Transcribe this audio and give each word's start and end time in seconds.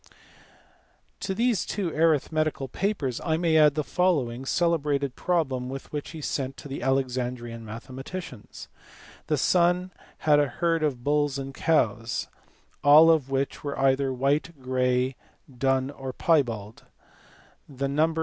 To 1.19 1.35
these 1.35 1.63
two 1.63 1.89
arithmetical 1.91 2.67
papers, 2.67 3.21
I 3.23 3.37
may 3.37 3.55
add 3.55 3.75
the 3.75 3.83
following 3.83 4.45
celebrated 4.47 5.15
problem 5.15 5.69
which 5.69 6.09
he 6.09 6.21
sent 6.21 6.57
to 6.57 6.67
the 6.67 6.81
Alexandrian 6.81 7.63
mathe 7.63 7.91
maticians. 7.93 8.67
The 9.27 9.37
sun 9.37 9.91
had 10.19 10.39
a 10.39 10.47
herd 10.47 10.81
of 10.81 11.03
bulls 11.03 11.37
and 11.37 11.53
cows, 11.53 12.29
all 12.83 13.11
of 13.11 13.29
which 13.29 13.63
were 13.63 13.77
either 13.79 14.11
white, 14.11 14.59
grey, 14.59 15.17
dun, 15.55 15.91
or 15.91 16.13
piebald: 16.13 16.81
the 16.81 16.83
number 16.83 16.83
74 16.83 16.87
THE 16.87 16.87
FIRST 16.87 17.79
ALEXANDRIAN 17.99 18.15
SCHOOL. 18.15 18.17